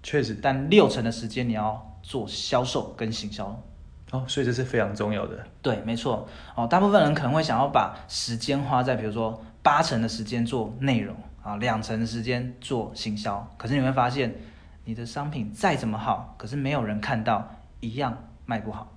[0.00, 3.60] 确实，但六成的时间你要做销售跟行销。
[4.12, 5.44] 哦，所以这是非常重要的。
[5.60, 6.28] 对，没错。
[6.54, 11.16] 哦，大部分人可能会想要把时间花在，比如说八成的时间做内容。
[11.42, 14.32] 啊，两成的时间做行销，可是你会发现，
[14.84, 18.92] 你的商品再怎么好，可是没有人看到，一样卖不好。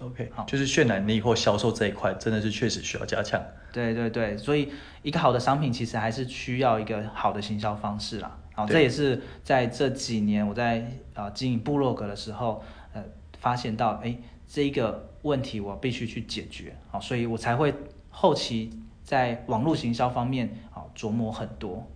[0.00, 3.42] OK，好，就是渲染力或销售这一块，真的是确实需要加强。
[3.72, 4.72] 对对对，所以
[5.02, 8.38] 一个好的商品其实还是需要一个好的行销方式啦。
[8.54, 10.80] 好，这也是在这几年我在
[11.14, 13.02] 啊、呃、经营部落格的时候，呃，
[13.38, 16.76] 发现到，哎，这一个问题我必须去解决。
[16.90, 17.74] 好，所以我才会
[18.10, 18.70] 后期。
[19.02, 21.88] 在网络行销方面，好琢磨很多，好，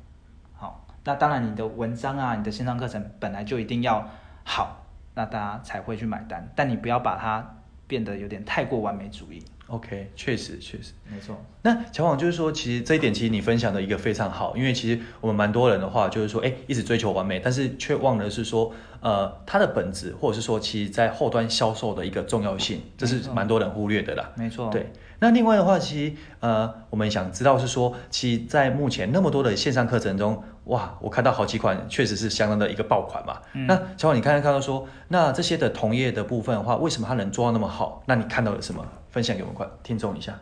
[1.04, 4.08] 那当然你的文章啊，你的线上课程本来就一定要
[4.42, 9.42] 好，那大家才会去买单，但你不要把它变得有点太过完美主义。
[9.68, 11.42] OK，确实确实没错。
[11.62, 24.32] 那乔王就是说，其实这一点其实你分享的一个非常好，因为其实我们蛮多人的话就是说，哎，一直追求完美，但是却忘了是说，呃，它的本质或者是说，其实在后端销售的一个重要性，这是蛮多人忽略的啦。
[24.36, 24.68] 没错。
[24.70, 24.92] 对。
[25.20, 33.38] 那另外的话，其实呃，我们想知道是说，其实在目前那么多的线上课程中，哇，我看到好几款确实是相当的一个爆款嘛。
[33.52, 33.66] 嗯。
[33.66, 38.02] 那乔王，你刚才看到说，那这些的同业的部分的话，为什么它能做到那么好？
[38.06, 38.84] 那你看到了什么？
[39.10, 40.36] 分享给我们快听众一下。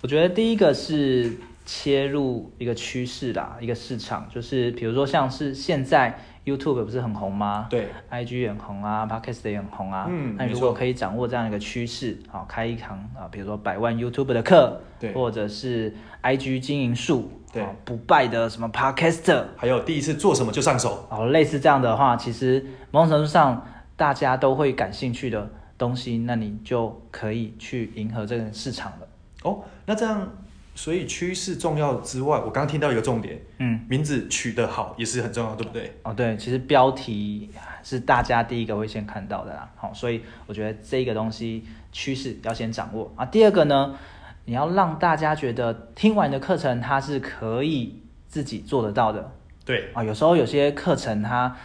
[0.00, 1.32] 我觉得第一个是
[1.64, 7.68] 切入一个趋势啦，一个市场，就是比如说像是现在 YouTube 不是很红吗？
[7.70, 10.06] 对，IG 也很红啊，Podcast 也很红啊。
[10.10, 25.50] 嗯，那如果可以掌握这样一个趋势，好，开一堂啊，比如说百万 YouTube 的课，对，或者是 IG 经营术，对，不败的什么 Podcaster，还有第一次做什么就上手，哦，类似这样的话，其实某种程度上大家都会感兴趣的。
[25.76, 29.08] 东西，那你就可以去迎合这个市场了。
[29.42, 30.30] 哦，那这样，
[30.76, 35.92] 所以趋势重要之外，我刚刚听到一个重点，嗯，名字取得好也是很重要，对不对？
[36.04, 37.50] 哦，对，其实标题
[37.82, 39.68] 是大家第一个会先看到的啦。
[39.74, 43.26] 好，所以我觉得这个东西趋势要先掌握啊。
[43.26, 43.96] 第二个呢，
[44.44, 49.32] 你要让大家觉得听完的课程他是可以自己做得到的。
[49.64, 51.56] 对啊，有时候有些课程它。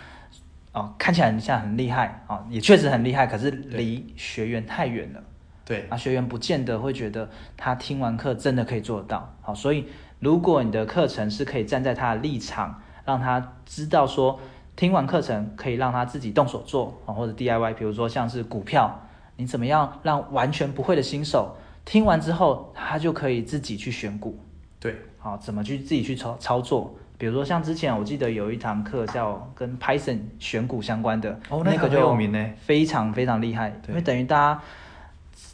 [0.72, 5.24] 哦，看起来很像很厉害啊，也确实很厉害，可是离学员太远了。
[5.66, 9.34] 对啊，学员不见得会觉得他听完课真的可以做得到。
[9.42, 9.88] 好，所以
[10.20, 14.40] 如果你的课程是可以站在他的立场，让他知道说
[14.76, 21.58] 听完课程可以让他自己动手做啊，或者 DIY，比如说像是股票，你怎么样让完全不会的新手
[21.90, 24.38] 听完之后，他就可以自己去选股。
[24.80, 26.96] 对，好，怎么去自己去操操作？
[27.18, 34.62] 比如说像之前我记得有一堂课叫跟 Python 选股相关的，哦，那个就有名呢，非常非常厉害，因为等于大家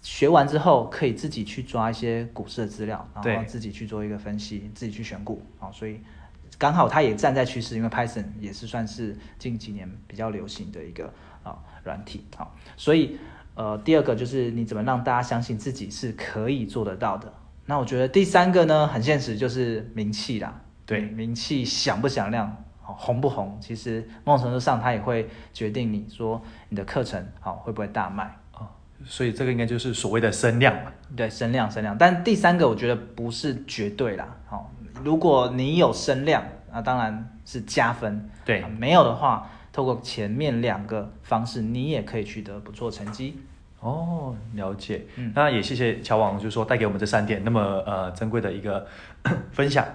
[0.04, 6.02] 学完之后可以自己去抓一些股市的资料，然后自己去做一个分析，自己去选股，好，所以
[6.58, 13.18] 刚好他也站在趋势，因为 Python 也是算是近几年比较流行的一个啊软体，好，所以
[13.56, 17.34] 呃第二个就是你怎么让大家相信自己是可以做得到的。
[17.66, 20.62] 那我觉得第三个呢，很现实，就是名气啦。
[20.86, 26.40] 对，名气响不响亮，红不红，其实某种程度上它也会决定你说
[26.70, 28.38] 你的课程好会不会大卖。
[28.54, 28.68] 哦，
[29.04, 30.92] 所以这个应该就是所谓的声量嘛。
[31.16, 31.98] 对，声量，声量。
[31.98, 34.28] 但第三个我觉得不是绝对啦。
[34.46, 34.72] 好，
[35.04, 38.30] 如果你有声量，那当然是加分。
[38.46, 43.42] 对，没有的话，透过前面两个方式，你也可以取得不错成绩。
[43.82, 45.06] 哦，了解。
[45.18, 48.88] 嗯，那也谢谢乔王，就是说带给我们这三点那么呃珍贵的一个
[49.52, 49.86] 分享。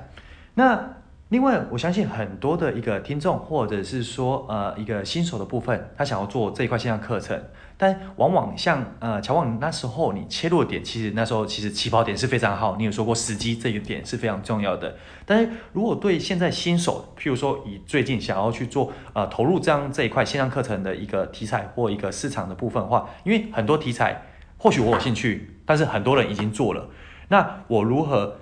[0.52, 0.86] 那
[1.30, 7.40] 另外，我相信很多的一个听众，或者是说呃一个新手的部分，他想要做这一块线上课程，
[7.76, 14.96] 但往往像呃乔旺那时候你切入点，其实那时候其实起跑点是非常好，你有说过时机这个点是非常重要的。
[15.24, 24.20] 但是如果对现在新手，譬如说以最近想要去做呃投入这样这一块线上课程的一个题材或一个市场的部分的话，因为很多题材
[24.58, 26.88] 或许我有兴趣，但是很多人已经做了，
[27.28, 28.38] 那我如何？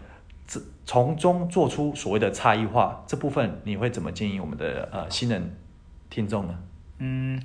[0.88, 5.54] 从中做出所谓的差异化，这部分你会怎么建议我们的呃新人
[6.08, 6.58] 听众呢？
[6.96, 7.38] 嗯，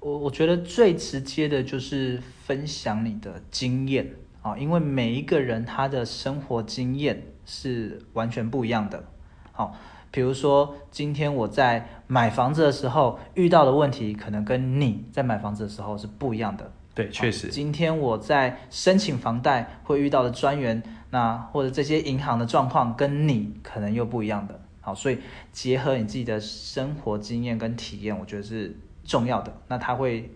[0.00, 4.10] 我我觉得最直接的就是分享你的经验
[4.42, 9.02] 啊，因为每一个人他的生活经验是完全不一样的。
[9.52, 9.74] 好，
[10.10, 16.70] 比如说今天我在买房子的时候遇到的问题，可能跟你在买房子的时候是不一样的。
[16.94, 17.48] 对，确实。
[17.48, 20.82] 今天我在申请房贷会遇到的专员。
[21.14, 25.18] 那或者这些银行的状况跟你可能又不一样的，好，所以
[25.52, 29.56] 结合你自己的生活经验跟体验，我觉得是重要的。
[29.68, 30.28] 那它会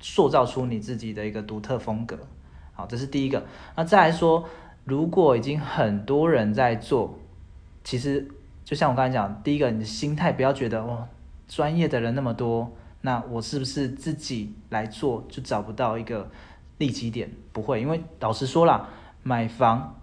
[0.00, 2.18] 塑造出你自己的一个独特风格，
[2.72, 3.44] 好，这是第一个。
[3.76, 4.48] 那再来说，
[4.84, 7.18] 如果已经很多人在做，
[7.84, 8.26] 其实
[8.64, 11.06] 就像我刚才讲，第一个，你的心态不要觉得哦，
[11.46, 16.30] 专业的人那么多，那我是不是自己来做就找不到一个
[16.78, 17.30] 利基点？
[17.52, 18.88] 不会，因为老实说啦，
[19.22, 19.98] 买房。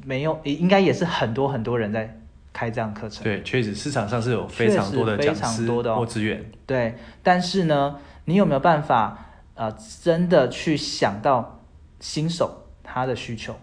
[0.00, 2.18] 哦，没有，应该也是很多很多人在
[2.52, 3.22] 开这样课程。
[3.24, 6.44] 对，确实市场上是有非常多的讲师或资源。
[6.66, 9.70] 对，但是呢，你有没有办法呃，
[10.02, 11.60] 真的去想到
[12.00, 13.54] 新手他的需求？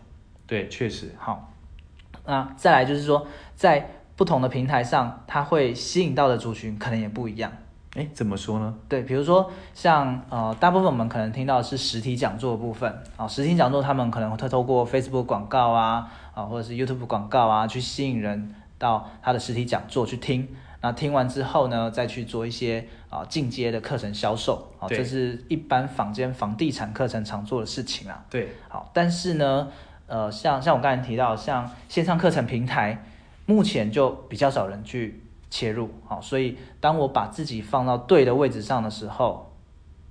[0.45, 1.13] 对，确实。
[1.17, 1.51] 好，
[2.25, 7.51] 那再来就是说，在不同的平台上，它会吸引到的族群可能也不一样。
[7.97, 8.75] 哎，怎么说呢？
[8.87, 20.47] 对，比如说像呃，大部分我们可能听到的是实体讲座的部分啊，实体讲座他们可能会透过 Facebook 广告啊，啊或者是 YouTube 广告啊，去吸引人到他的实体讲座去听。
[20.79, 28.23] 那听完之后呢，再去做一些啊进阶的课程销售啊，这是一般坊间房地产课程常做的事情啊。
[28.29, 29.67] 对，好，但是呢，
[30.05, 33.03] 呃，像像我刚才提到，像线上课程平台，
[33.47, 35.23] 目前就比较少人去。
[35.49, 39.55] 切入好，所以当我把自己放到对的位置上的时候，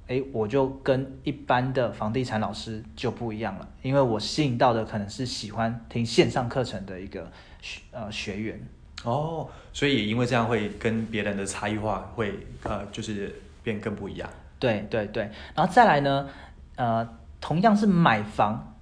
[0.07, 8.61] 诶，我就跟一般的房地产老师就不一样了，因为我吸引到的可能是喜欢听线上课程的一个学呃学员
[9.05, 14.29] 哦，所以也因为这样会跟别人的差异化会呃就是变更不一样。
[14.59, 16.29] 对对对，然后再来呢，
[16.77, 17.07] 呃，
[17.41, 18.75] 同样是买房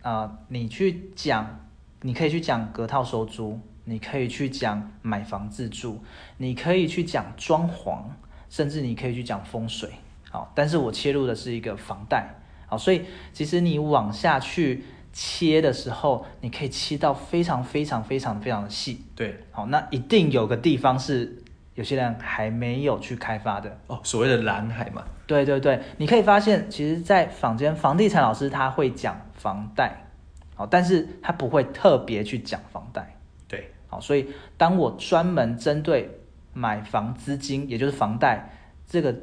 [0.00, 1.58] 啊，呃，你去讲，
[2.02, 3.58] 你可以去讲隔套收租。
[3.84, 6.02] 你可以去讲买房自住，
[6.36, 8.02] 你可以去讲装潢，
[8.48, 9.90] 甚至你可以去讲风水，
[10.30, 12.28] 好，但是我切入的是一个房贷，
[12.66, 21.42] 好，所以其实你往下去切的时候，你可以切到非常非常非常非常的细，对，好，那一定有个地方是
[21.74, 30.06] 有些人还没有去开发的，哦，所谓的蓝海嘛，对对对，你可以发现，其实，在坊间房地产老师他会讲房贷，
[30.54, 33.11] 好，但是他不会特别去讲房贷。
[33.92, 34.26] 好，所以
[34.56, 36.18] 当我专门针对
[36.54, 38.50] 买房资金，也就是房贷
[38.86, 39.14] 这个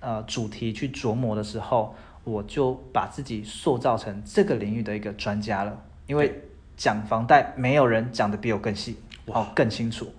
[0.00, 1.94] 呃主题去琢磨的时候，
[2.24, 5.78] 我就把自己塑造成这个领域的一个专家了。
[6.06, 6.42] 因为
[6.74, 8.96] 讲房贷，没有人讲的比我更细，
[9.26, 10.10] 哦，更清楚。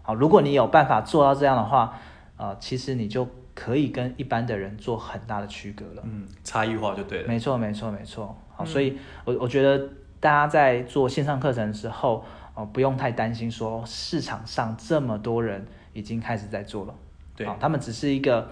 [0.00, 2.00] 好，如果你有办法做到这样的话，
[2.38, 6.02] 呃，其实你就可以跟一般的人做很大的区隔了。
[6.06, 7.28] 嗯，差异化就对了。
[7.28, 8.34] 没错，没错，没错。
[8.56, 8.96] 好，所以
[9.26, 9.78] 我我觉得
[10.18, 12.24] 大家在做线上课程的时候，
[12.66, 16.94] 不用太担心，说市场上这么多人已经开始在做了。
[17.36, 18.50] 对，他们只是一个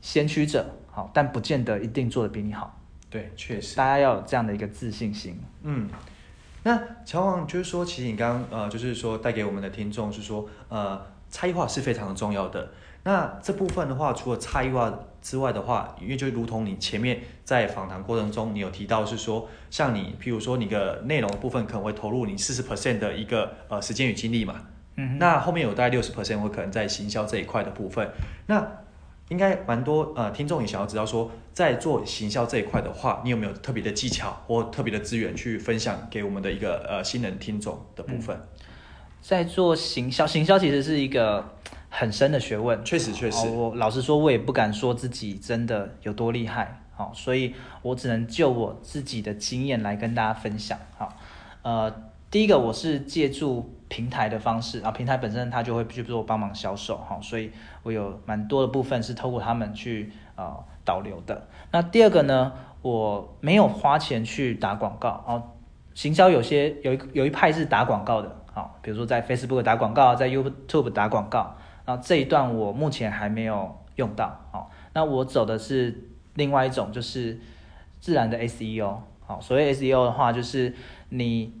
[0.00, 2.78] 先驱者，好，但不见得一定做的比你好。
[3.08, 5.40] 对，确实，大家要有这样的一个自信心。
[5.62, 5.88] 嗯，
[6.64, 11.00] 那乔王就是说，其实你刚刚呃，就是说带给我们的听众是说，呃，
[11.30, 12.68] 差异化是非常的重要的。
[13.04, 14.92] 那这部分的话，除了差异化
[15.26, 24.54] 之外的话，因为就如同你前面在访谈过程中，你有提到是说，像你，譬如说你的内容的部分可能会投入你四十 percent 的一个呃时间与精力嘛，
[24.94, 28.08] 嗯，那后面有大概六十 percent 会可能在行销这一块的部分，
[28.46, 28.64] 那
[29.30, 38.36] 应该蛮多呃听众也想要知道说，在做行销这一块的话，你有没有特别的技巧或特别的资源去分享给我们的一个呃新人听众的部分？
[38.36, 38.48] 嗯
[39.22, 41.44] 在做行销，行销其实是一个
[41.98, 42.84] 很深的学问。
[42.84, 43.48] 确实，确实。
[43.48, 46.82] 我老实说，我也不敢说自己真的有多厉害。
[46.94, 50.78] 好，所以我只能就我自己的经验来跟大家分享。
[50.98, 51.16] 好，
[51.62, 51.90] 呃，
[52.30, 56.98] 第一个我是借助平台的方式啊，平台本身它就会去做帮忙销售。
[56.98, 57.50] 好，所以
[57.82, 61.48] 我有蛮多的部分是透过他们去呃导流的。
[61.70, 65.24] 那第二个呢，我没有花钱去打广告。
[65.26, 65.42] 哦，
[65.94, 68.36] 行销有些有一有一派是打广告的。
[68.52, 71.54] 好，比如说在 Facebook 打广告，在 YouTube 打广告，
[71.86, 74.38] 然后这一段我目前还没有用到。
[74.50, 77.40] 好，那我走的是另外一种，就是
[78.00, 78.98] 自然的 SEO。
[79.24, 80.74] 好，所谓 SEO 的话，就是
[81.08, 81.54] 你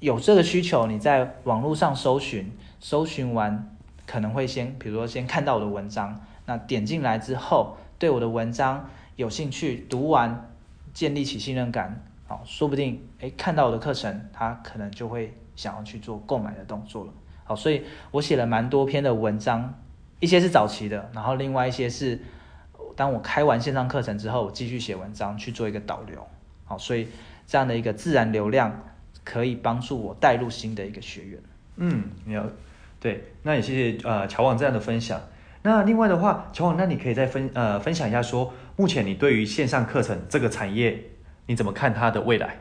[0.00, 2.50] 有这个需求，你在网络上搜寻，
[2.80, 10.50] 搜寻完可能会先，比如说先看到我的文章，那点进来之后，对我的文章有兴趣，读完
[10.94, 15.34] 建立起信任感，好，说不定诶看到我的课程，他可能就会。
[15.56, 17.12] 想要去做购买的动作了，
[17.46, 19.72] 好，所以我写了蛮多篇的文章，
[20.20, 22.20] 一些是早期的，然后另外一些是
[22.96, 26.26] 当我开完线上课程之后，我继续写文章去做一个导流，
[26.64, 27.08] 好，所以
[27.46, 28.84] 这样的一个自然流量
[29.22, 31.40] 可以帮助我带入新的一个学员。
[31.76, 32.44] 嗯，你要
[32.98, 35.20] 对，那也谢谢呃乔网这样的分享。
[35.62, 41.02] 那另外的话，乔网，那你可以再分呃分享一下说，目前你对于线上课程这个产业，
[41.46, 42.58] 你怎么看它的未来？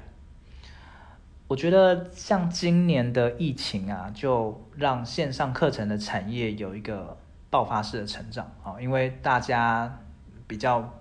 [1.48, 7.16] 我觉得像今年的疫情啊，就让线上课程的产业有一个
[7.52, 10.00] 爆发式的成长啊，因为大家
[10.48, 10.92] 比较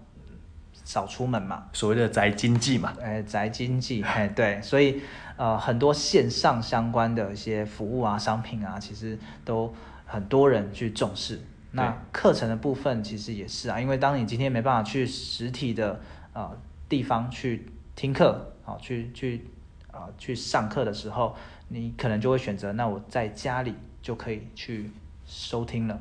[0.85, 5.01] 少出门嘛，所谓的宅经济嘛，哎，宅经济，哎，对，所以
[5.39, 9.75] 呃，很多线上相关的一些服务啊、商品啊，其实都
[10.05, 11.41] 很多人去重视。
[11.71, 15.99] 那课程的部分其实也是啊，因为当你今天没办法去实体的
[16.35, 16.55] 呃
[16.87, 19.47] 地方去听课，好，去去。
[19.95, 21.35] 啊，去上课的时候，
[21.69, 24.91] 你可能就会选择，那我在家里就可以去
[25.25, 25.99] 收听了。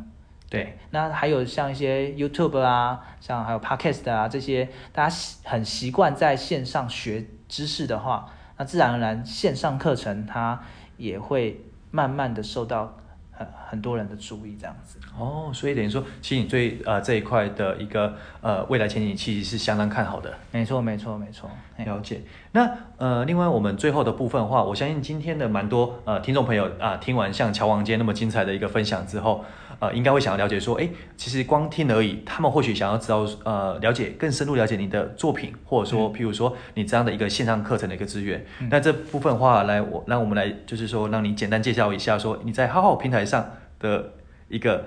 [0.50, 10.62] 对，那还有像一些 YouTube 啊，像还有 Podcast 啊这些，大家很习惯在线上学知识的话，那自然而然线上课程它
[10.98, 12.98] 也会慢慢的受到。
[13.36, 20.34] 很很多人的注意这样子哦，所以等于说，其实你对呃这一块的一个呃未来前景其实是相当看好的。
[20.52, 22.22] 没错，没错，没错，了解。
[22.52, 29.44] 那呃，另外我们最后的部分的话，我相信今天的蛮多呃听众朋友啊、呃，听完像乔王杰那么精彩的一个分享之后。
[29.80, 38.46] 呃，应该会想要了解说，哎，其实光听而已，他们或许想要知道，呃，了解更深入了解你的作品，或者说，嗯、譬如说你这样的一个线上课程的一个资源。
[38.60, 44.12] 嗯、那这部分的话，来我让我们来，就是说，让你简单介绍一下，说你在好好平台上的
[44.48, 44.86] 一个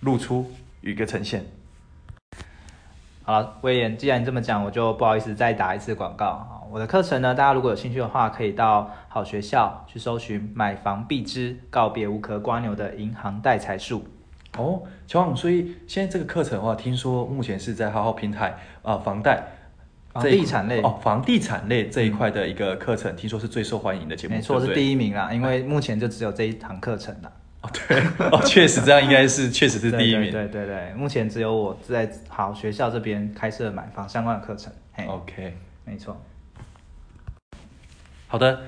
[0.00, 0.50] 露出
[0.80, 1.44] 与一个呈现。
[3.22, 6.57] 好了，威廉，既然你这么讲，我就不好意思再打一次广告。
[6.70, 14.04] 我的课程呢，大家如果有兴趣的话，可以到好学校去搜寻“买房必知，告别无壳瓜牛的银行贷财术”。
[14.58, 18.48] 哦，乔王，所以现在这个课程的话，听说目前是在好好平台
[18.82, 19.42] 啊、呃，房贷、
[20.12, 25.32] 房地产类哦，房地产类这一块的一个课程，嗯、听说是最受欢迎的节目，没错，是第一名啦。
[25.32, 27.32] 因为目前就只有这一堂课程啦。
[27.62, 27.98] 哦，对，
[28.30, 30.30] 哦，确实这样应该是 确实是第一名。
[30.30, 34.72] 对，对对对，目前只有我在好学校这边开设买房相关的课程。
[35.06, 36.20] OK，没错。
[38.30, 38.60] 好的，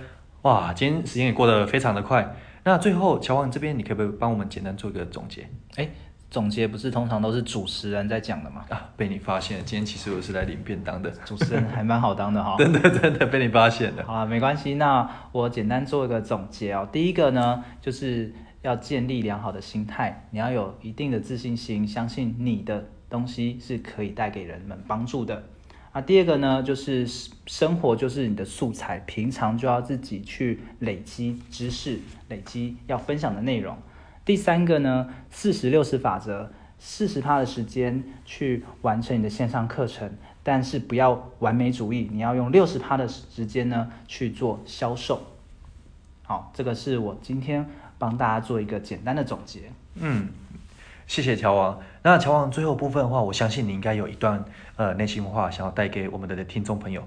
[0.43, 2.35] 哇，今天时间也过得非常的快。
[2.65, 5.47] 那最后，乔王这边，你可不可以帮我们简单做一个总结？
[5.77, 5.87] 哎，
[6.31, 8.65] 总结不是通常都是主持人在讲的吗？
[8.71, 11.11] 啊，被你发现了，今天其实我是来领便当的。
[11.27, 12.57] 主持人还蛮好当的哈、 哦。
[12.59, 14.03] 真的真的被你发现了。
[14.07, 14.75] 好了，没关系。
[14.75, 16.89] 那我简单做一个总结哦。
[16.91, 18.33] 第一个呢，就是
[18.63, 25.43] 要建立良好的心态，你要有一定的自信心，相信你的东西是可以带给人们帮助的。
[25.93, 27.05] 啊，第二个呢，就是
[27.47, 33.77] 生活就是你的素材，平常就要自己去累积知识，累积要分享的内容。
[34.25, 40.13] 第三个呢，四十六十法则，四十趴的时间去完成你的线上课程，
[40.45, 45.21] 但是不要完美主义，你要用六十趴的时间呢去做销售。
[46.23, 47.69] 好，这个是我今天
[47.99, 49.73] 帮大家做一个简单的总结。
[49.97, 50.29] 嗯。
[51.11, 51.81] 谢谢乔王。
[52.05, 54.45] 那乔王最后部分的话，我相信你应该有一段
[54.77, 57.03] 呃内心话想要带给我们的听众朋友。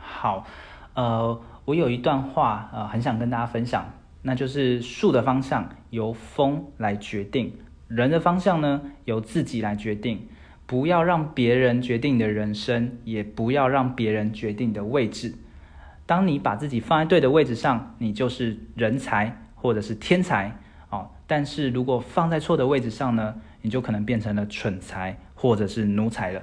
[0.00, 0.46] 好，
[0.94, 7.52] 呃，我有一段话呃很想跟大家分享，那就是树的方向由风来决定，
[7.88, 10.28] 人的方向呢由自己来决定。
[10.64, 15.34] 不要让别人决定你的人生，也不要让别人决定你的位置。
[16.06, 20.56] 当你把自己放在对的位置上，你就是人才或者是天才。
[21.32, 26.42] 但是如果放在错的位置上呢，你就可能变成了蠢材或者是奴才了。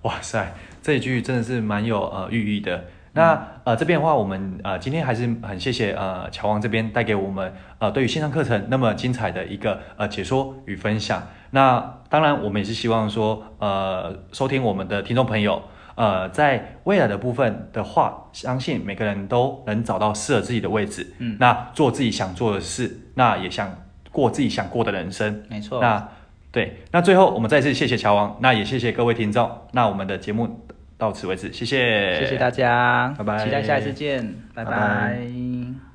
[0.00, 0.50] 哇塞，
[0.82, 2.84] 这一句真的是蛮有呃寓意的。
[3.12, 11.22] 那呃这边的话，我们呃今天还是很谢谢呃乔王这边带给我们呃对于线上课程那么精彩的一个呃解说与分享。
[11.50, 15.62] 那当然，我们也是希望说呃收听我们的听众朋友。
[15.96, 23.68] 呃，在未来的部分的话，相信每个人都能找到适合自己的位置，嗯，那做自己想做的事，那也想
[24.18, 25.80] 过自己想过的人生，没错。
[25.80, 26.08] 那
[26.50, 30.66] 对，那最后我们再次谢谢乔王，那也谢谢各位听众，那我们的节目
[30.96, 34.72] 到此为止，谢谢，谢谢大家，拜拜，期待下一次见，拜拜。
[34.72, 35.87] 拜拜。